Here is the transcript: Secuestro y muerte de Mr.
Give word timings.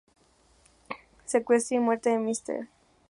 Secuestro 1.25 1.77
y 1.77 1.79
muerte 1.79 2.09
de 2.09 2.17
Mr. 2.17 2.67